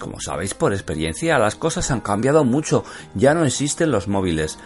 como 0.00 0.18
sabéis 0.18 0.54
por 0.54 0.72
experiencia, 0.72 1.38
las 1.38 1.54
cosas 1.54 1.92
han 1.92 2.00
cambiado 2.00 2.42
mucho, 2.42 2.84
ya 3.14 3.34
no 3.34 3.44
existen 3.44 3.92
los 3.92 4.08
móviles. 4.08 4.58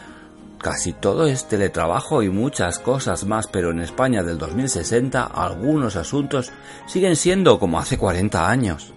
Casi 0.59 0.95
todo 0.95 1.27
es 1.27 1.47
teletrabajo 1.47 2.23
y 2.23 2.31
muchas 2.31 2.79
cosas 2.79 3.27
más, 3.27 3.47
pero 3.49 3.71
en 3.71 3.81
España 3.81 4.23
del 4.23 4.39
2060 4.39 5.23
algunos 5.25 5.97
asuntos 5.97 6.53
siguen 6.87 7.17
siendo 7.17 7.59
como 7.59 7.79
hace 7.79 7.99
40 7.99 8.49
años. 8.49 8.95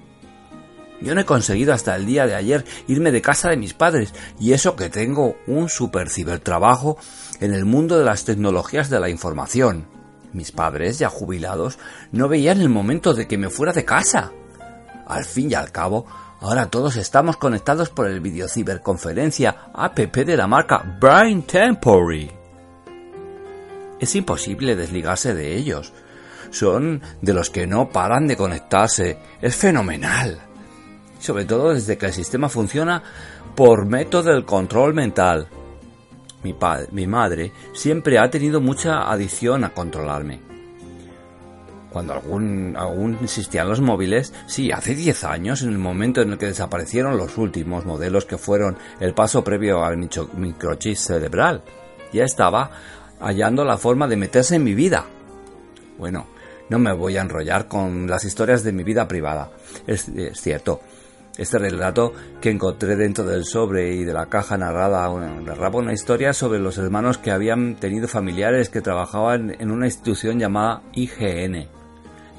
Yo 1.02 1.14
no 1.14 1.22
he 1.22 1.26
conseguido 1.26 1.74
hasta 1.74 1.96
el 1.96 2.06
día 2.06 2.26
de 2.26 2.36
ayer 2.36 2.66
irme 2.88 3.12
de 3.12 3.22
casa 3.22 3.50
de 3.50 3.58
mis 3.58 3.74
padres, 3.74 4.14
y 4.40 4.54
eso 4.54 4.76
que 4.76 4.90
tengo 4.90 5.36
un 5.46 5.68
super 5.68 6.10
cibertrabajo 6.10 6.98
en 7.42 7.54
el 7.54 7.66
mundo 7.66 8.00
de 8.00 8.06
las 8.06 8.24
tecnologías 8.24 8.90
de 8.90 9.00
la 9.00 9.10
información. 9.10 9.88
Mis 10.34 10.52
padres, 10.52 11.00
ya 11.00 11.10
jubilados, 11.10 11.78
no 12.12 12.28
veían 12.28 12.62
el 12.62 12.70
momento 12.70 13.14
de 13.14 13.28
que 13.28 13.38
me 13.38 13.50
fuera 13.50 13.74
de 13.74 13.86
casa. 13.86 14.32
Al 15.06 15.26
fin 15.26 15.52
y 15.52 15.54
al 15.54 15.72
cabo, 15.72 16.06
Ahora 16.40 16.68
todos 16.68 16.96
estamos 16.98 17.38
conectados 17.38 17.90
por 17.90 18.08
el 18.08 18.20
videociberconferencia 18.20 19.72
app 19.74 19.98
de 19.98 20.38
la 20.38 20.46
marca 20.46 20.98
Brain 21.00 21.42
Temporary. 21.44 22.32
Es 24.00 24.16
imposible 24.16 24.76
desligarse 24.76 25.34
de 25.34 25.56
ellos. 25.56 25.94
Son 26.52 27.02
de 27.22 27.34
los 27.34 27.50
que 27.50 27.66
no 27.66 27.90
paran 27.90 28.28
de 28.28 28.38
conectarse. 28.38 29.18
Es 29.42 29.56
fenomenal. 29.56 30.40
Sobre 31.20 31.46
todo 31.46 31.74
desde 31.74 31.98
que 31.98 32.06
el 32.06 32.14
sistema 32.14 32.50
funciona 32.50 33.02
por 33.56 33.88
método 33.88 34.32
del 34.32 34.46
control 34.46 34.94
mental. 34.94 35.48
Mi, 36.44 36.54
padre, 36.54 36.88
mi 36.92 37.08
madre 37.08 37.52
siempre 37.74 38.20
ha 38.20 38.30
tenido 38.30 38.62
mucha 38.62 39.12
adicción 39.12 39.64
a 39.64 39.74
controlarme. 39.74 40.47
Cuando 41.98 42.14
algún, 42.14 42.76
aún 42.78 43.18
existían 43.24 43.68
los 43.68 43.82
móviles, 43.82 44.32
sí, 44.46 44.72
hace 44.72 44.94
10 44.94 45.24
años, 45.24 45.64
en 45.64 45.70
el 45.70 45.80
momento 45.80 46.22
en 46.22 46.34
el 46.34 46.38
que 46.38 46.46
desaparecieron 46.46 47.18
los 47.18 47.40
últimos 47.40 47.88
modelos 47.88 48.26
que 48.26 48.38
fueron 48.38 48.78
el 49.00 49.16
paso 49.16 49.44
previo 49.44 49.84
al 49.84 49.98
microchip 49.98 50.96
cerebral, 50.96 51.64
ya 52.14 52.24
estaba 52.24 52.70
hallando 53.20 53.66
la 53.66 53.80
forma 53.80 54.08
de 54.08 54.16
meterse 54.16 54.58
en 54.58 54.64
mi 54.64 54.76
vida. 54.76 55.08
Bueno, 55.98 56.28
no 56.70 56.78
me 56.78 56.94
voy 56.94 57.18
a 57.18 57.22
enrollar 57.22 57.68
con 57.68 58.06
las 58.06 58.26
historias 58.26 58.64
de 58.64 58.74
mi 58.74 58.84
vida 58.84 59.08
privada. 59.08 59.50
Es, 59.88 60.12
cierto, 60.36 60.82
este 61.36 61.58
relato 61.58 62.14
que 62.40 62.52
encontré 62.52 62.96
dentro 62.96 63.24
del 63.24 63.44
sobre 63.44 63.96
y 63.96 64.04
de 64.04 64.14
la 64.14 64.28
caja 64.28 64.56
narrada, 64.56 65.10
narraba 65.42 65.80
una 65.80 65.94
historia 65.94 66.32
sobre 66.34 66.60
los 66.60 66.78
hermanos 66.78 67.18
que 67.18 67.32
habían 67.32 67.76
tenido 67.78 68.08
familiares 68.08 68.70
que 68.70 68.82
trabajaban 68.82 69.56
en 69.60 69.72
una 69.72 69.88
institución 69.88 70.38
llamada 70.38 70.84
IGN. 70.94 71.76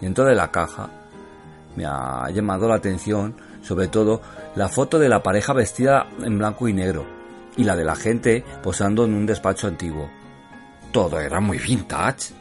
Dentro 0.01 0.25
de 0.25 0.35
la 0.35 0.51
caja 0.51 0.91
me 1.77 1.87
ha 1.87 2.29
llamado 2.31 2.69
la 2.69 2.77
atención 2.77 3.35
sobre 3.63 3.89
todo 3.89 4.21
la 4.57 4.69
foto 4.69 4.99
de 4.99 5.09
la 5.09 5.23
pareja 5.23 5.53
vestida 5.53 6.09
en 6.23 6.39
blanco 6.39 6.69
y 6.69 6.73
negro 6.73 7.07
y 7.57 7.65
la 7.65 7.77
de 7.77 7.85
la 7.85 7.97
gente 7.97 8.45
posando 8.63 9.05
en 9.05 9.15
un 9.15 9.27
despacho 9.27 9.67
antiguo. 9.67 10.09
Todo 10.93 11.21
era 11.21 11.41
muy 11.41 11.59
vintage. 11.59 12.33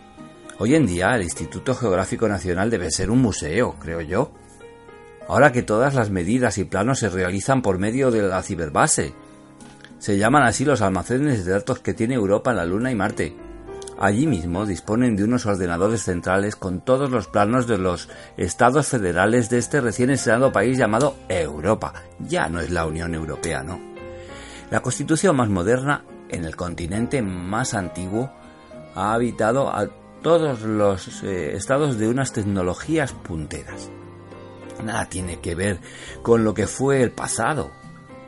Hoy 0.59 0.75
en 0.75 0.85
día 0.85 1.15
el 1.15 1.23
Instituto 1.23 1.75
Geográfico 1.75 2.27
Nacional 2.27 2.69
debe 2.69 2.91
ser 2.91 3.11
un 3.11 3.21
museo, 3.21 3.75
creo 3.79 4.01
yo. 4.01 4.31
Ahora 5.27 5.51
que 5.51 5.63
todas 5.63 5.93
las 5.93 6.09
medidas 6.09 6.57
y 6.57 6.63
planos 6.63 6.99
se 6.99 7.09
realizan 7.09 7.61
por 7.61 7.77
medio 7.77 8.11
de 8.11 8.21
la 8.21 8.41
ciberbase. 8.41 9.13
Se 9.99 10.17
llaman 10.17 10.43
así 10.43 10.63
los 10.63 10.81
almacenes 10.81 11.43
de 11.43 11.51
datos 11.51 11.79
que 11.79 11.93
tiene 11.93 12.15
Europa 12.15 12.51
en 12.51 12.57
la 12.57 12.65
Luna 12.65 12.91
y 12.91 12.95
Marte. 12.95 13.35
Allí 13.99 14.27
mismo 14.27 14.67
disponen 14.67 15.15
de 15.15 15.23
unos 15.23 15.47
ordenadores 15.47 16.03
centrales 16.03 16.55
con 16.55 16.81
todos 16.81 17.09
los 17.09 17.27
planos 17.27 17.65
de 17.65 17.79
los 17.79 18.09
estados 18.37 18.87
federales 18.87 19.49
de 19.49 19.57
este 19.57 19.81
recién 19.81 20.11
estrenado 20.11 20.51
país 20.51 20.77
llamado 20.77 21.15
Europa. 21.27 21.93
Ya 22.19 22.47
no 22.47 22.59
es 22.59 22.69
la 22.69 22.85
Unión 22.85 23.15
Europea, 23.15 23.63
¿no? 23.63 23.79
La 24.69 24.81
constitución 24.81 25.35
más 25.35 25.49
moderna 25.49 26.05
en 26.29 26.45
el 26.45 26.55
continente 26.55 27.23
más 27.23 27.73
antiguo 27.73 28.29
ha 28.93 29.13
habitado 29.13 29.69
a 29.69 29.87
todos 30.21 30.61
los 30.61 31.23
eh, 31.23 31.55
estados 31.55 31.97
de 31.97 32.07
unas 32.07 32.33
tecnologías 32.33 33.13
punteras. 33.13 33.89
Nada 34.83 35.05
tiene 35.05 35.39
que 35.39 35.55
ver 35.55 35.79
con 36.21 36.43
lo 36.43 36.53
que 36.53 36.67
fue 36.67 37.01
el 37.01 37.11
pasado. 37.11 37.71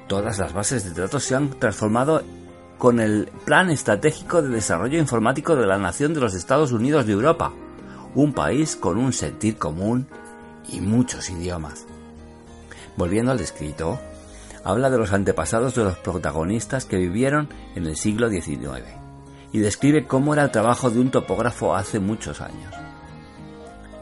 Todas 0.08 0.40
las 0.40 0.54
bases 0.54 0.84
de 0.84 1.00
datos 1.00 1.24
se 1.24 1.36
han 1.36 1.52
transformado 1.60 2.24
con 2.80 3.02
el 3.02 3.30
Plan 3.44 3.70
Estratégico 3.70 4.42
de 4.42 4.48
Desarrollo 4.48 4.98
Informático 4.98 5.58
de 5.58 5.68
la 5.68 5.78
Nación 5.78 6.14
de 6.14 6.22
los 6.22 6.34
Estados 6.34 6.72
Unidos 6.72 7.06
de 7.06 7.12
Europa, 7.12 7.52
un 8.16 8.34
país 8.34 8.78
con 8.78 8.98
un 8.98 9.12
sentir 9.12 9.58
común 9.58 10.08
y 10.72 10.80
muchos 10.80 11.30
idiomas. 11.30 11.86
Volviendo 12.96 13.34
al 13.34 13.42
escrito, 13.42 14.00
habla 14.64 14.90
de 14.90 14.98
los 14.98 15.12
antepasados 15.12 15.76
de 15.76 15.84
los 15.84 15.98
protagonistas 15.98 16.86
que 16.86 16.96
vivieron 16.96 17.50
en 17.76 17.86
el 17.86 17.98
siglo 17.98 18.30
XIX 18.30 18.86
y 19.52 19.60
describe 19.60 20.08
cómo 20.08 20.34
era 20.34 20.44
el 20.44 20.52
trabajo 20.52 20.90
de 20.90 21.02
un 21.02 21.12
topógrafo 21.12 21.76
hace 21.76 22.00
muchos 22.00 22.40
años. 22.40 22.74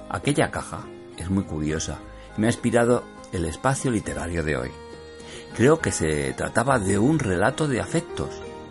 Aquella 0.07 0.51
caja 0.51 0.81
es 1.17 1.31
muy 1.31 1.45
curiosa 1.45 1.97
y 2.37 2.41
me 2.41 2.47
ha 2.47 2.51
inspirado 2.51 3.03
el 3.31 3.45
espacio 3.45 3.89
literario 3.89 4.43
de 4.43 4.55
hoy. 4.55 4.71
Creo 5.55 5.79
que 5.79 5.91
se 5.91 6.33
trataba 6.33 6.77
de 6.77 6.99
un 6.99 7.17
relato 7.17 7.67
de 7.67 7.81
afectos, 7.81 8.29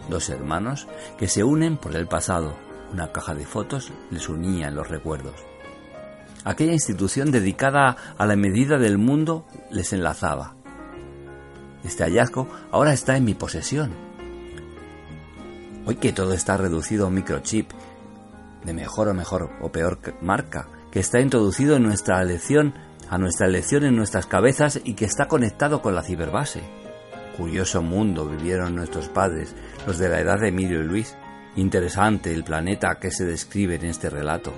dos 0.09 0.29
hermanos 0.31 0.87
que 1.19 1.29
se 1.29 1.45
unen 1.45 1.77
por 1.77 1.95
el 1.97 2.07
pasado. 2.07 2.55
Una 2.93 3.13
caja 3.13 3.35
de 3.35 3.47
fotos 3.47 3.93
les 4.11 4.29
unía 4.29 4.69
en 4.69 4.77
los 4.77 4.89
recuerdos. 4.89 5.35
Aquella 6.45 6.73
institución 6.73 7.33
dedicada 7.33 7.97
a 8.17 8.27
la 8.27 8.37
medida 8.37 8.79
del 8.79 8.99
mundo 8.99 9.47
les 9.71 9.93
enlazaba. 9.93 10.55
Este 11.85 12.05
hallazgo 12.05 12.49
ahora 12.71 12.93
está 12.93 13.17
en 13.17 13.25
mi 13.25 13.35
posesión. 13.35 13.93
Hoy 15.87 15.97
que 15.97 16.13
todo 16.13 16.33
está 16.33 16.57
reducido 16.57 17.05
a 17.05 17.09
un 17.09 17.15
microchip 17.15 17.71
de 18.65 18.75
mejor 18.75 19.09
o 19.09 19.15
mejor 19.15 19.51
o 19.61 19.71
peor 19.71 19.99
marca, 20.21 20.69
que 20.91 21.01
está 21.01 21.21
introducido 21.21 21.77
en 21.77 21.85
nuestra 21.85 22.21
elección, 22.21 22.75
a 23.09 23.19
nuestra 23.19 23.47
elección 23.47 23.85
en 23.85 23.97
nuestras 23.97 24.27
cabezas 24.27 24.81
y 24.83 24.95
que 24.95 25.05
está 25.05 25.29
conectado 25.29 25.83
con 25.83 25.95
la 25.95 26.03
ciberbase. 26.03 26.86
Curioso 27.37 27.83
mundo 27.83 28.27
vivieron 28.27 28.75
nuestros 28.75 29.09
padres, 29.09 29.55
los 29.87 29.99
de 29.99 30.09
la 30.09 30.21
edad 30.21 30.41
de 30.41 30.49
Emilio 30.49 30.81
y 30.81 30.85
Luis. 30.85 31.15
Interesante 31.57 32.33
el 32.33 32.45
planeta 32.45 32.99
que 32.99 33.11
se 33.11 33.27
describe 33.27 33.75
en 33.75 33.85
este 33.85 34.09
relato. 34.09 34.55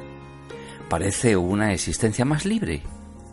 Parece 0.88 1.36
una 1.36 1.72
existencia 1.72 2.24
más 2.24 2.44
libre. 2.44 2.82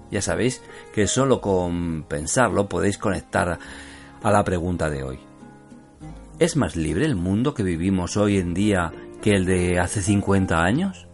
Ya 0.09 0.21
sabéis 0.21 0.63
que 0.93 1.05
solo 1.05 1.41
con 1.41 2.05
pensarlo 2.07 2.67
podéis 2.67 2.97
conectar 2.97 3.59
a 4.23 4.31
la 4.31 4.43
pregunta 4.43 4.89
de 4.89 5.03
hoy. 5.03 5.19
¿Es 6.39 6.55
más 6.55 6.75
libre 6.75 7.05
el 7.05 7.15
mundo 7.15 7.53
que 7.53 7.63
vivimos 7.63 8.17
hoy 8.17 8.37
en 8.37 8.53
día 8.55 8.91
que 9.21 9.31
el 9.31 9.45
de 9.45 9.79
hace 9.79 10.01
50 10.01 10.63
años? 10.63 11.07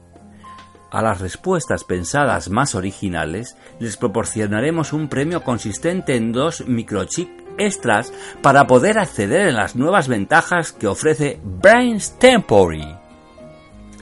A 0.89 1.01
las 1.01 1.19
respuestas 1.19 1.83
pensadas 1.83 2.49
más 2.49 2.75
originales 2.75 3.57
les 3.79 3.97
proporcionaremos 3.97 4.93
un 4.93 5.09
premio 5.09 5.43
consistente 5.43 6.15
en 6.15 6.31
dos 6.31 6.65
microchips 6.67 7.40
extras 7.57 8.13
para 8.41 8.67
poder 8.67 8.99
acceder 8.99 9.49
a 9.49 9.51
las 9.51 9.75
nuevas 9.75 10.07
ventajas 10.07 10.71
que 10.71 10.87
ofrece 10.87 11.39
Brains 11.43 12.17
Temporary. 12.19 12.97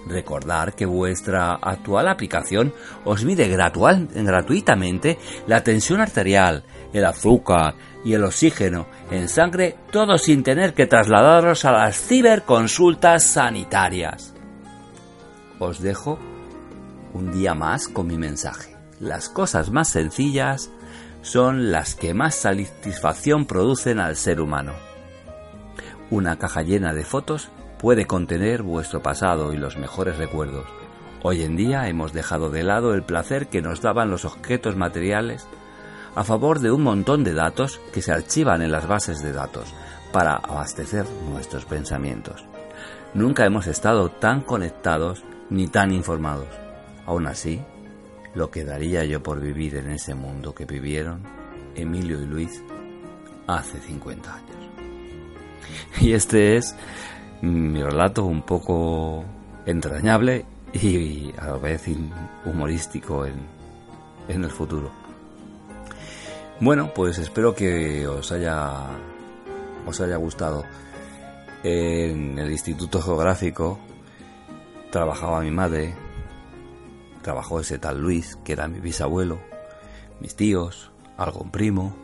Recordar 0.07 0.73
que 0.73 0.85
vuestra 0.85 1.53
actual 1.55 2.07
aplicación 2.07 2.73
os 3.05 3.23
mide 3.23 3.47
gratuitamente 3.47 5.19
la 5.45 5.63
tensión 5.63 6.01
arterial, 6.01 6.63
el 6.93 7.05
azúcar 7.05 7.75
y 8.03 8.13
el 8.13 8.23
oxígeno 8.23 8.87
en 9.11 9.29
sangre, 9.29 9.75
todo 9.91 10.17
sin 10.17 10.41
tener 10.41 10.73
que 10.73 10.87
trasladaros 10.87 11.63
a 11.65 11.71
las 11.73 11.97
ciberconsultas 12.01 13.23
sanitarias. 13.23 14.33
Os 15.59 15.79
dejo 15.79 16.17
un 17.13 17.31
día 17.31 17.53
más 17.53 17.87
con 17.87 18.07
mi 18.07 18.17
mensaje. 18.17 18.75
Las 18.99 19.29
cosas 19.29 19.69
más 19.69 19.89
sencillas 19.89 20.71
son 21.21 21.71
las 21.71 21.95
que 21.95 22.13
más 22.13 22.35
satisfacción 22.35 23.45
producen 23.45 23.99
al 23.99 24.15
ser 24.15 24.41
humano. 24.41 24.73
Una 26.09 26.37
caja 26.37 26.61
llena 26.61 26.93
de 26.93 27.03
fotos 27.03 27.49
puede 27.77 28.05
contener 28.05 28.63
vuestro 28.63 29.01
pasado 29.01 29.53
y 29.53 29.57
los 29.57 29.77
mejores 29.77 30.17
recuerdos. 30.17 30.65
Hoy 31.21 31.43
en 31.43 31.55
día 31.55 31.87
hemos 31.87 32.13
dejado 32.13 32.49
de 32.49 32.63
lado 32.63 32.93
el 32.93 33.03
placer 33.03 33.47
que 33.47 33.61
nos 33.61 33.81
daban 33.81 34.09
los 34.09 34.25
objetos 34.25 34.75
materiales 34.75 35.47
a 36.15 36.23
favor 36.23 36.59
de 36.59 36.71
un 36.71 36.81
montón 36.81 37.23
de 37.23 37.33
datos 37.33 37.79
que 37.93 38.01
se 38.01 38.11
archivan 38.11 38.61
en 38.61 38.71
las 38.71 38.87
bases 38.87 39.21
de 39.21 39.31
datos 39.31 39.73
para 40.11 40.35
abastecer 40.35 41.05
nuestros 41.29 41.65
pensamientos. 41.65 42.45
Nunca 43.13 43.45
hemos 43.45 43.67
estado 43.67 44.09
tan 44.09 44.41
conectados 44.41 45.23
ni 45.49 45.67
tan 45.67 45.91
informados. 45.91 46.47
Aún 47.05 47.27
así, 47.27 47.61
lo 48.35 48.49
que 48.51 48.63
daría 48.63 49.03
yo 49.05 49.21
por 49.21 49.39
vivir 49.39 49.75
en 49.75 49.89
ese 49.89 50.15
mundo 50.15 50.53
que 50.53 50.65
vivieron 50.65 51.23
Emilio 51.75 52.21
y 52.21 52.25
Luis 52.25 52.63
hace 53.47 53.79
50 53.79 54.33
años. 54.33 54.57
Y 56.01 56.13
este 56.13 56.57
es 56.57 56.75
mi 57.41 57.81
relato 57.81 58.25
un 58.25 58.41
poco 58.43 59.23
entrañable 59.65 60.45
y 60.73 61.33
a 61.37 61.47
la 61.47 61.57
vez 61.57 61.83
humorístico 62.45 63.25
en, 63.25 63.35
en 64.27 64.43
el 64.43 64.51
futuro. 64.51 64.91
Bueno, 66.59 66.91
pues 66.93 67.17
espero 67.19 67.55
que 67.55 68.07
os 68.07 68.31
haya 68.31 68.87
os 69.85 70.01
haya 70.01 70.17
gustado. 70.17 70.63
En 71.63 72.37
el 72.39 72.51
Instituto 72.51 73.01
Geográfico 73.01 73.79
trabajaba 74.91 75.41
mi 75.41 75.51
madre, 75.51 75.93
trabajó 77.21 77.59
ese 77.59 77.79
tal 77.79 77.99
Luis, 77.99 78.37
que 78.43 78.53
era 78.53 78.67
mi 78.67 78.79
bisabuelo, 78.79 79.39
mis 80.19 80.35
tíos, 80.35 80.91
algún 81.17 81.51
primo. 81.51 81.95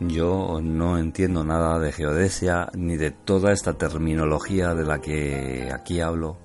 Yo 0.00 0.60
no 0.62 0.98
entiendo 0.98 1.44
nada 1.44 1.78
de 1.78 1.92
geodesia 1.92 2.68
ni 2.74 2.96
de 2.96 3.10
toda 3.10 3.52
esta 3.52 3.74
terminología 3.74 4.74
de 4.74 4.84
la 4.84 5.00
que 5.00 5.70
aquí 5.72 6.00
hablo, 6.00 6.36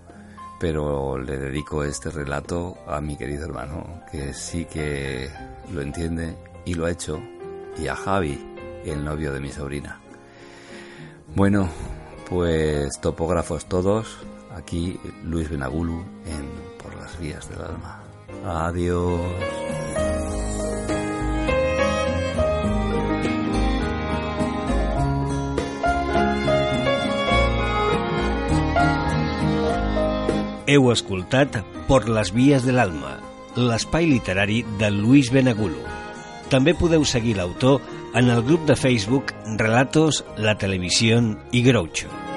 pero 0.60 1.18
le 1.18 1.38
dedico 1.38 1.84
este 1.84 2.12
relato 2.12 2.78
a 2.88 3.02
mi 3.02 3.18
querido 3.18 3.46
hermano, 3.46 4.02
que 4.12 4.34
sí 4.34 4.66
que 4.66 5.30
lo 5.74 5.82
entiende 5.82 6.36
y 6.66 6.76
lo 6.76 6.86
ha 6.86 6.92
hecho 6.92 7.20
y 7.82 7.88
a 7.88 7.96
Javi, 7.96 8.38
el 8.86 9.04
novio 9.04 9.32
de 9.34 9.40
mi 9.40 9.52
sobrina. 9.52 10.00
Bueno, 11.36 11.70
pues 12.30 13.00
topógrafos 13.02 13.68
todos, 13.68 14.18
aquí 14.56 15.00
Luis 15.24 15.50
Benagulu 15.50 16.04
en 16.26 16.59
las 17.00 17.20
vías 17.20 17.50
del 17.50 17.62
alma. 17.62 18.00
Adiós. 18.46 19.22
Heu 30.70 30.92
escoltat 30.94 31.64
Por 31.88 32.06
les 32.14 32.30
vies 32.30 32.62
de 32.62 32.76
l'alma, 32.78 33.16
l'espai 33.58 34.06
literari 34.06 34.62
de 34.78 34.92
Luis 34.94 35.32
Benagulo. 35.34 35.82
També 36.54 36.76
podeu 36.78 37.02
seguir 37.10 37.40
l'autor 37.40 37.82
en 38.14 38.30
el 38.30 38.44
grup 38.46 38.70
de 38.70 38.78
Facebook 38.78 39.34
Relatos, 39.58 40.24
la 40.38 40.60
Televisió 40.62 41.24
i 41.52 41.66
Groucho. 41.66 42.29